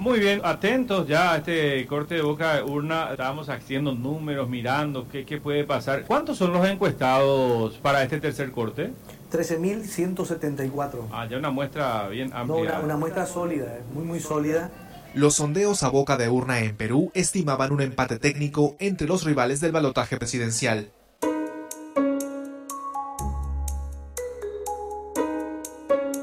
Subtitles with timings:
[0.00, 3.08] Muy bien, atentos ya a este corte de boca de urna.
[3.10, 6.06] Estábamos haciendo números, mirando qué, qué puede pasar.
[6.06, 8.92] ¿Cuántos son los encuestados para este tercer corte?
[9.30, 11.08] 13.174.
[11.12, 12.56] Ah, ya una muestra bien No, amplia.
[12.62, 14.70] una, una muestra sólida, eh, muy muy sólida.
[15.12, 19.60] Los sondeos a boca de urna en Perú estimaban un empate técnico entre los rivales
[19.60, 20.92] del balotaje presidencial.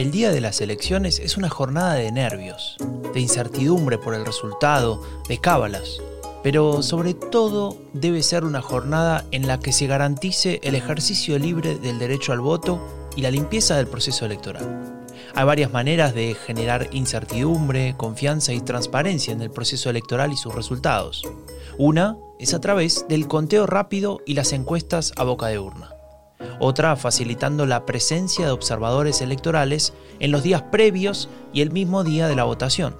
[0.00, 2.78] El día de las elecciones es una jornada de nervios,
[3.12, 6.00] de incertidumbre por el resultado, de cábalas,
[6.42, 11.74] pero sobre todo debe ser una jornada en la que se garantice el ejercicio libre
[11.74, 12.80] del derecho al voto
[13.14, 15.04] y la limpieza del proceso electoral.
[15.34, 20.54] Hay varias maneras de generar incertidumbre, confianza y transparencia en el proceso electoral y sus
[20.54, 21.24] resultados.
[21.76, 25.99] Una es a través del conteo rápido y las encuestas a boca de urna
[26.60, 32.28] otra facilitando la presencia de observadores electorales en los días previos y el mismo día
[32.28, 32.96] de la votación.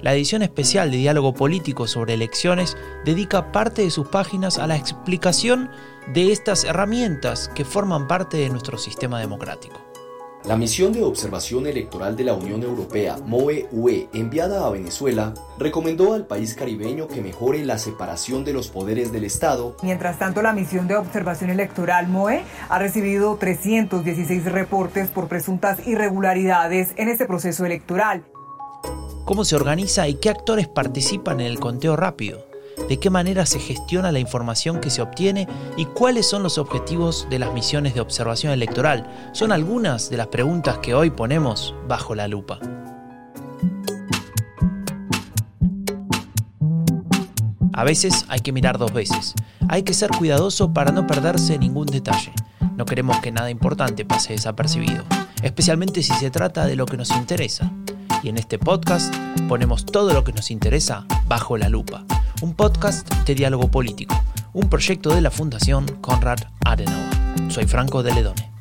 [0.00, 4.76] La edición especial de Diálogo Político sobre Elecciones dedica parte de sus páginas a la
[4.76, 5.70] explicación
[6.12, 9.93] de estas herramientas que forman parte de nuestro sistema democrático.
[10.44, 16.26] La misión de observación electoral de la Unión Europea, MOE-UE, enviada a Venezuela, recomendó al
[16.26, 19.74] país caribeño que mejore la separación de los poderes del Estado.
[19.82, 26.92] Mientras tanto, la misión de observación electoral MOE ha recibido 316 reportes por presuntas irregularidades
[26.96, 28.26] en este proceso electoral.
[29.24, 32.53] ¿Cómo se organiza y qué actores participan en el conteo rápido?
[32.88, 37.26] ¿De qué manera se gestiona la información que se obtiene y cuáles son los objetivos
[37.30, 39.30] de las misiones de observación electoral?
[39.32, 42.58] Son algunas de las preguntas que hoy ponemos bajo la lupa.
[47.72, 49.34] A veces hay que mirar dos veces.
[49.68, 52.32] Hay que ser cuidadoso para no perderse ningún detalle.
[52.76, 55.04] No queremos que nada importante pase desapercibido,
[55.42, 57.72] especialmente si se trata de lo que nos interesa.
[58.22, 59.14] Y en este podcast
[59.48, 62.04] ponemos todo lo que nos interesa bajo la lupa.
[62.44, 67.50] Un podcast de diálogo político, un proyecto de la Fundación Konrad Adenauer.
[67.50, 68.52] Soy Franco de Ledone.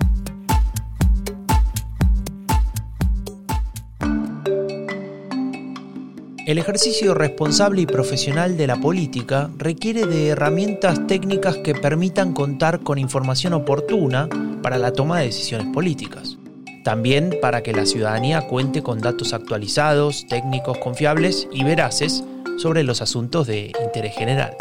[6.48, 12.84] El ejercicio responsable y profesional de la política requiere de herramientas técnicas que permitan contar
[12.84, 14.30] con información oportuna
[14.62, 16.38] para la toma de decisiones políticas.
[16.84, 22.24] También para que la ciudadanía cuente con datos actualizados, técnicos confiables y veraces
[22.58, 24.56] sobre los asuntos de interés general.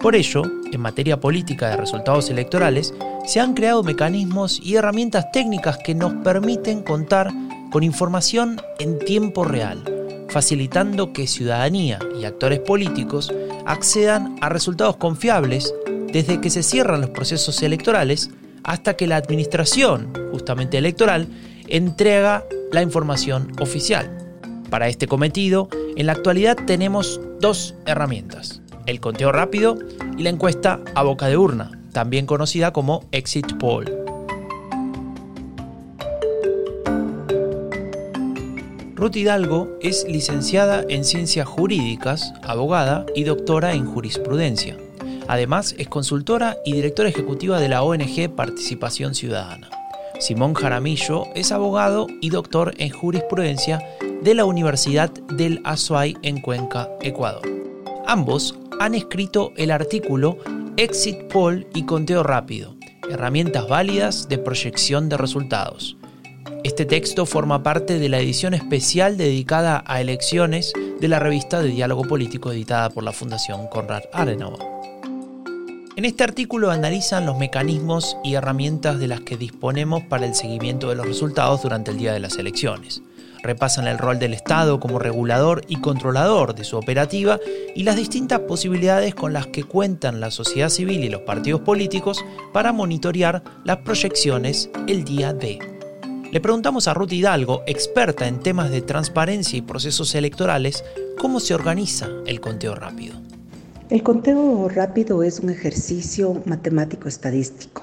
[0.00, 2.92] Por ello, en materia política de resultados electorales,
[3.26, 7.30] se han creado mecanismos y herramientas técnicas que nos permiten contar
[7.70, 9.84] con información en tiempo real,
[10.28, 13.32] facilitando que ciudadanía y actores políticos
[13.66, 15.74] accedan a resultados confiables
[16.12, 18.30] desde que se cierran los procesos electorales
[18.64, 21.28] hasta que la administración, justamente electoral,
[21.68, 24.10] entrega la información oficial.
[24.70, 29.78] Para este cometido, en la actualidad tenemos dos herramientas, el conteo rápido
[30.16, 33.86] y la encuesta a boca de urna, también conocida como exit poll.
[38.98, 44.76] Ruth Hidalgo es licenciada en Ciencias Jurídicas, abogada y doctora en Jurisprudencia.
[45.28, 49.70] Además, es consultora y directora ejecutiva de la ONG Participación Ciudadana.
[50.18, 53.80] Simón Jaramillo es abogado y doctor en jurisprudencia
[54.22, 57.42] de la Universidad del Azuay en Cuenca, Ecuador.
[58.06, 60.38] Ambos han escrito el artículo
[60.76, 62.74] Exit Poll y Conteo Rápido,
[63.10, 65.96] herramientas válidas de proyección de resultados.
[66.64, 71.68] Este texto forma parte de la edición especial dedicada a elecciones de la revista de
[71.68, 74.77] diálogo político editada por la Fundación Konrad Adenauer.
[75.98, 80.88] En este artículo analizan los mecanismos y herramientas de las que disponemos para el seguimiento
[80.88, 83.02] de los resultados durante el día de las elecciones.
[83.42, 87.40] Repasan el rol del Estado como regulador y controlador de su operativa
[87.74, 92.24] y las distintas posibilidades con las que cuentan la sociedad civil y los partidos políticos
[92.52, 95.58] para monitorear las proyecciones el día de.
[96.30, 100.84] Le preguntamos a Ruth Hidalgo, experta en temas de transparencia y procesos electorales,
[101.18, 103.27] cómo se organiza el conteo rápido.
[103.90, 107.80] El conteo rápido es un ejercicio matemático estadístico.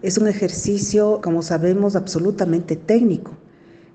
[0.00, 3.32] Es un ejercicio, como sabemos, absolutamente técnico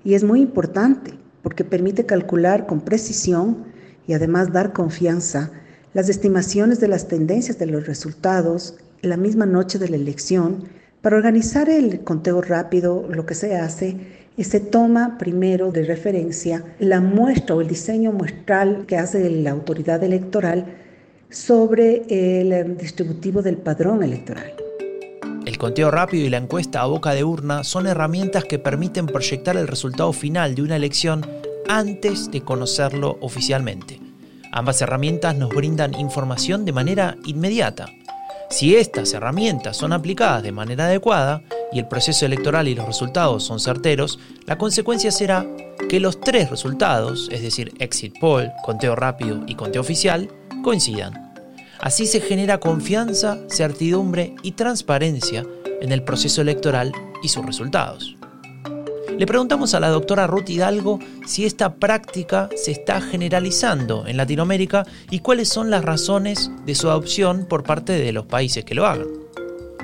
[0.04, 3.64] y es muy importante porque permite calcular con precisión
[4.06, 5.50] y además dar confianza
[5.94, 10.68] las estimaciones de las tendencias de los resultados la misma noche de la elección.
[11.02, 13.96] Para organizar el conteo rápido, lo que se hace
[14.36, 19.50] es se toma primero de referencia la muestra o el diseño muestral que hace la
[19.50, 20.86] autoridad electoral
[21.30, 24.54] sobre el distributivo del padrón electoral.
[25.44, 29.56] El conteo rápido y la encuesta a boca de urna son herramientas que permiten proyectar
[29.56, 31.26] el resultado final de una elección
[31.68, 34.00] antes de conocerlo oficialmente.
[34.52, 37.86] Ambas herramientas nos brindan información de manera inmediata.
[38.50, 43.44] Si estas herramientas son aplicadas de manera adecuada y el proceso electoral y los resultados
[43.44, 45.46] son certeros, la consecuencia será
[45.88, 50.30] que los tres resultados, es decir, exit poll, conteo rápido y conteo oficial,
[50.68, 51.32] coincidan.
[51.80, 55.46] Así se genera confianza, certidumbre y transparencia
[55.80, 56.92] en el proceso electoral
[57.22, 58.18] y sus resultados.
[59.16, 64.84] Le preguntamos a la doctora Ruth Hidalgo si esta práctica se está generalizando en Latinoamérica
[65.10, 68.84] y cuáles son las razones de su adopción por parte de los países que lo
[68.84, 69.08] hagan.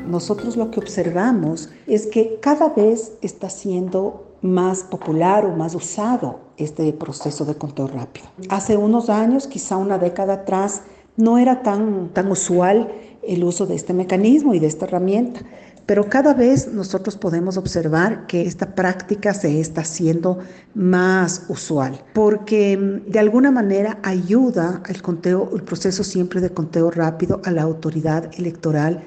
[0.06, 6.41] Nosotros lo que observamos es que cada vez está siendo más popular o más usado
[6.58, 8.26] este proceso de conteo rápido.
[8.50, 10.82] Hace unos años, quizá una década atrás,
[11.17, 12.93] no era tan, tan usual
[13.26, 15.41] el uso de este mecanismo y de esta herramienta.
[15.87, 20.41] Pero cada vez nosotros podemos observar que esta práctica se está haciendo
[20.75, 26.90] más usual, porque mm, de alguna manera ayuda el conteo, el proceso siempre de conteo
[26.90, 29.02] rápido a la autoridad electoral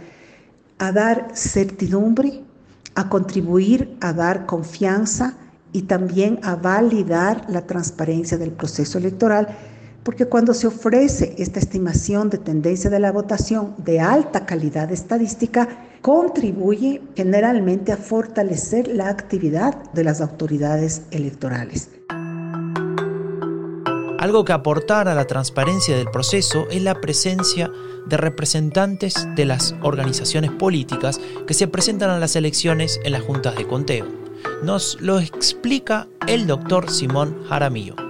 [0.80, 2.44] a dar certidumbre,
[2.98, 5.36] a contribuir a dar confianza
[5.72, 9.56] y también a validar la transparencia del proceso electoral
[10.08, 15.68] porque cuando se ofrece esta estimación de tendencia de la votación de alta calidad estadística,
[16.02, 21.90] contribuye generalmente a fortalecer la actividad de las autoridades electorales.
[24.18, 27.72] Algo que aportar a la transparencia del proceso es la presencia
[28.08, 33.56] de representantes de las organizaciones políticas que se presentan a las elecciones en las juntas
[33.56, 34.08] de conteo.
[34.64, 38.07] Nos lo explica el doctor Simón Jaramillo.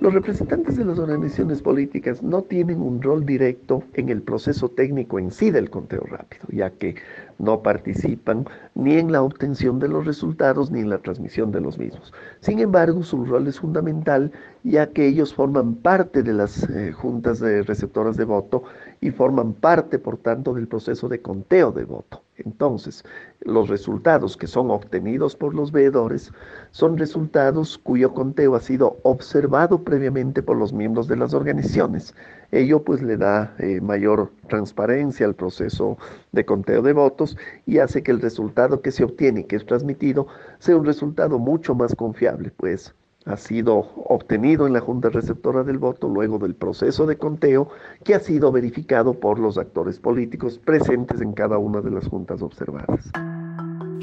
[0.00, 5.18] Los representantes de las organizaciones políticas no tienen un rol directo en el proceso técnico
[5.20, 6.96] en sí del conteo rápido, ya que
[7.38, 8.44] no participan
[8.74, 12.12] ni en la obtención de los resultados ni en la transmisión de los mismos.
[12.40, 14.32] Sin embargo, su rol es fundamental
[14.64, 18.64] ya que ellos forman parte de las eh, juntas de receptoras de voto
[19.00, 22.22] y forman parte, por tanto, del proceso de conteo de voto.
[22.36, 23.04] Entonces,
[23.44, 26.32] los resultados que son obtenidos por los veedores
[26.70, 32.14] son resultados cuyo conteo ha sido observado previamente por los miembros de las organizaciones.
[32.52, 35.98] Ello pues le da eh, mayor transparencia al proceso
[36.32, 37.36] de conteo de votos
[37.66, 40.26] y hace que el resultado que se obtiene y que es transmitido
[40.58, 42.94] sea un resultado mucho más confiable, pues
[43.26, 47.68] ha sido obtenido en la Junta Receptora del Voto luego del proceso de conteo
[48.04, 52.42] que ha sido verificado por los actores políticos presentes en cada una de las juntas
[52.42, 53.10] observadas.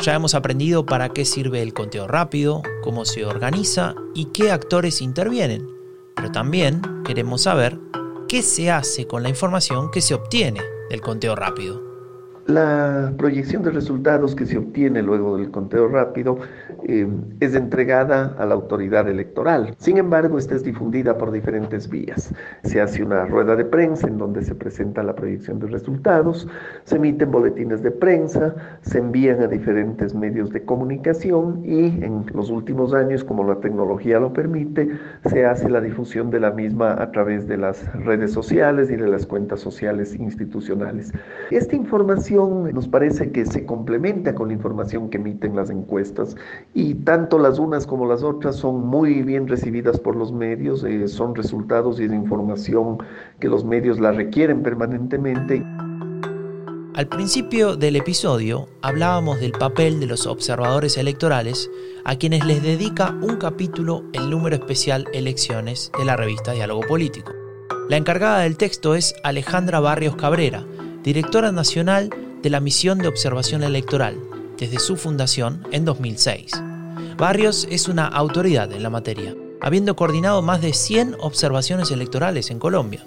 [0.01, 4.99] Ya hemos aprendido para qué sirve el conteo rápido, cómo se organiza y qué actores
[4.99, 5.69] intervienen,
[6.15, 7.77] pero también queremos saber
[8.27, 11.90] qué se hace con la información que se obtiene del conteo rápido.
[12.51, 16.37] La proyección de resultados que se obtiene luego del conteo rápido
[16.83, 17.07] eh,
[17.39, 19.73] es entregada a la autoridad electoral.
[19.77, 22.33] Sin embargo, esta es difundida por diferentes vías.
[22.63, 26.45] Se hace una rueda de prensa en donde se presenta la proyección de resultados,
[26.83, 32.49] se emiten boletines de prensa, se envían a diferentes medios de comunicación y en los
[32.49, 34.89] últimos años, como la tecnología lo permite,
[35.25, 39.07] se hace la difusión de la misma a través de las redes sociales y de
[39.07, 41.13] las cuentas sociales institucionales.
[41.49, 46.35] Esta información nos parece que se complementa con la información que emiten las encuestas
[46.73, 51.07] y tanto las unas como las otras son muy bien recibidas por los medios, eh,
[51.07, 52.97] son resultados y es información
[53.39, 55.63] que los medios la requieren permanentemente.
[56.93, 61.69] Al principio del episodio hablábamos del papel de los observadores electorales
[62.03, 67.31] a quienes les dedica un capítulo el número especial Elecciones de la revista Diálogo Político.
[67.87, 70.65] La encargada del texto es Alejandra Barrios Cabrera,
[71.03, 72.09] directora nacional
[72.41, 74.17] de la Misión de Observación Electoral,
[74.57, 76.51] desde su fundación en 2006.
[77.17, 82.59] Barrios es una autoridad en la materia, habiendo coordinado más de 100 observaciones electorales en
[82.59, 83.05] Colombia.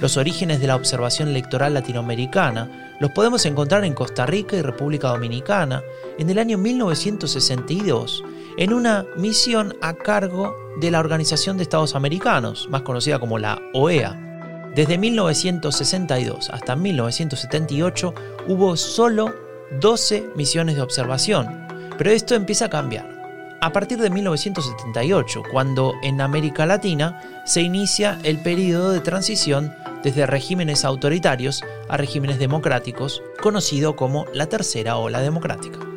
[0.00, 5.08] Los orígenes de la observación electoral latinoamericana los podemos encontrar en Costa Rica y República
[5.08, 5.82] Dominicana
[6.18, 8.22] en el año 1962,
[8.58, 13.60] en una misión a cargo de la Organización de Estados Americanos, más conocida como la
[13.72, 14.27] OEA,
[14.74, 18.14] desde 1962 hasta 1978
[18.46, 19.34] hubo solo
[19.80, 23.18] 12 misiones de observación, pero esto empieza a cambiar.
[23.60, 30.26] A partir de 1978, cuando en América Latina se inicia el periodo de transición desde
[30.26, 35.87] regímenes autoritarios a regímenes democráticos, conocido como la Tercera Ola Democrática.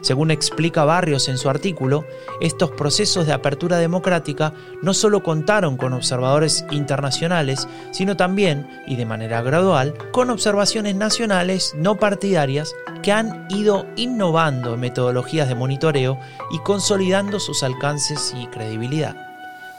[0.00, 2.04] Según explica Barrios en su artículo,
[2.40, 4.52] estos procesos de apertura democrática
[4.82, 11.74] no solo contaron con observadores internacionales, sino también, y de manera gradual, con observaciones nacionales
[11.76, 16.18] no partidarias que han ido innovando en metodologías de monitoreo
[16.50, 19.16] y consolidando sus alcances y credibilidad.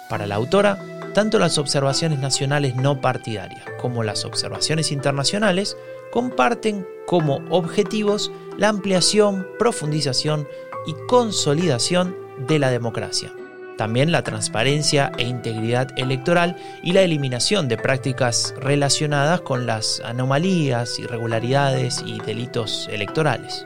[0.10, 0.80] Para la autora,
[1.14, 5.76] tanto las observaciones nacionales no partidarias como las observaciones internacionales
[6.12, 10.48] comparten como objetivos la ampliación, profundización
[10.86, 12.16] y consolidación
[12.48, 13.34] de la democracia.
[13.78, 21.00] También la transparencia e integridad electoral y la eliminación de prácticas relacionadas con las anomalías,
[21.00, 23.66] irregularidades y delitos electorales.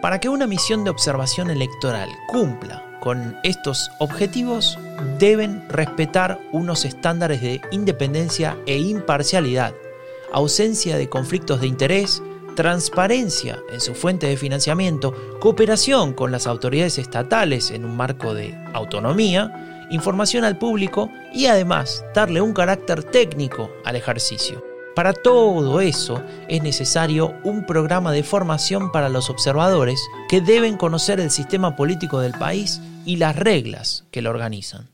[0.00, 4.78] Para que una misión de observación electoral cumpla con estos objetivos,
[5.18, 9.74] deben respetar unos estándares de independencia e imparcialidad,
[10.32, 12.22] ausencia de conflictos de interés,
[12.56, 18.54] transparencia en su fuente de financiamiento, cooperación con las autoridades estatales en un marco de
[18.72, 24.64] autonomía, información al público y además darle un carácter técnico al ejercicio.
[24.94, 31.18] Para todo eso es necesario un programa de formación para los observadores que deben conocer
[31.18, 34.91] el sistema político del país y las reglas que lo organizan.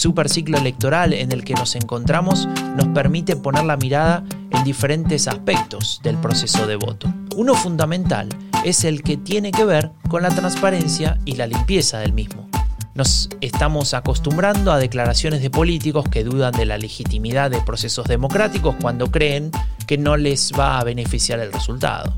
[0.00, 6.00] Superciclo electoral en el que nos encontramos nos permite poner la mirada en diferentes aspectos
[6.02, 7.12] del proceso de voto.
[7.36, 8.28] Uno fundamental
[8.64, 12.48] es el que tiene que ver con la transparencia y la limpieza del mismo.
[12.94, 18.76] Nos estamos acostumbrando a declaraciones de políticos que dudan de la legitimidad de procesos democráticos
[18.80, 19.50] cuando creen
[19.86, 22.16] que no les va a beneficiar el resultado.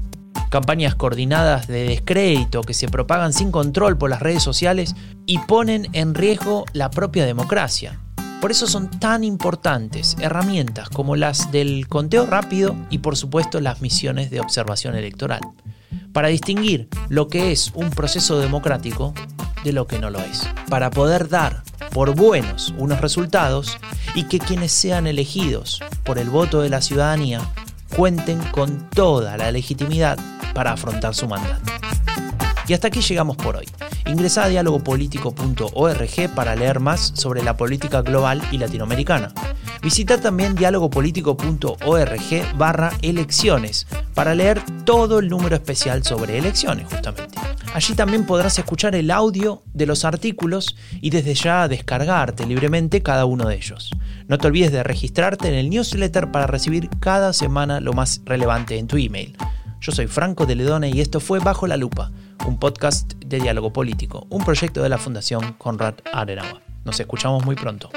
[0.52, 4.94] Campañas coordinadas de descrédito que se propagan sin control por las redes sociales
[5.25, 7.99] y ponen en riesgo la propia democracia.
[8.38, 13.80] Por eso son tan importantes herramientas como las del conteo rápido y por supuesto las
[13.80, 15.40] misiones de observación electoral,
[16.12, 19.14] para distinguir lo que es un proceso democrático
[19.64, 23.78] de lo que no lo es, para poder dar por buenos unos resultados
[24.14, 27.40] y que quienes sean elegidos por el voto de la ciudadanía
[27.97, 30.18] cuenten con toda la legitimidad
[30.54, 31.73] para afrontar su mandato.
[32.68, 33.66] Y hasta aquí llegamos por hoy.
[34.06, 39.32] Ingresa a dialogopolítico.org para leer más sobre la política global y latinoamericana.
[39.82, 47.35] Visita también dialogopolítico.org barra elecciones para leer todo el número especial sobre elecciones justamente.
[47.75, 53.25] Allí también podrás escuchar el audio de los artículos y desde ya descargarte libremente cada
[53.25, 53.90] uno de ellos.
[54.28, 58.78] No te olvides de registrarte en el newsletter para recibir cada semana lo más relevante
[58.78, 59.37] en tu email.
[59.83, 62.12] Yo soy Franco de Ledone y esto fue Bajo la Lupa,
[62.47, 66.62] un podcast de diálogo político, un proyecto de la Fundación Conrad Adenauer.
[66.85, 67.91] Nos escuchamos muy pronto.